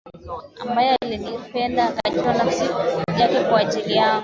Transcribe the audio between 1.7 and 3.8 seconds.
akajitoa nafsi yake kwa